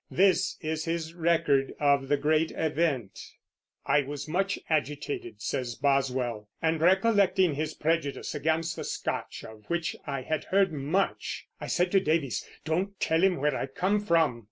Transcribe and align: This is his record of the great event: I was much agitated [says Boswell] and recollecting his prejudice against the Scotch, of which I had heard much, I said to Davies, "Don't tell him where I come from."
This 0.09 0.57
is 0.61 0.85
his 0.85 1.13
record 1.13 1.73
of 1.79 2.07
the 2.07 2.17
great 2.17 2.49
event: 2.55 3.19
I 3.85 4.01
was 4.01 4.27
much 4.27 4.57
agitated 4.67 5.43
[says 5.43 5.75
Boswell] 5.75 6.49
and 6.59 6.81
recollecting 6.81 7.53
his 7.53 7.75
prejudice 7.75 8.33
against 8.33 8.75
the 8.75 8.83
Scotch, 8.83 9.43
of 9.43 9.65
which 9.67 9.95
I 10.07 10.23
had 10.23 10.45
heard 10.45 10.73
much, 10.73 11.45
I 11.59 11.67
said 11.67 11.91
to 11.91 11.99
Davies, 11.99 12.43
"Don't 12.65 12.99
tell 12.99 13.21
him 13.23 13.35
where 13.37 13.55
I 13.55 13.67
come 13.67 13.99
from." 13.99 14.39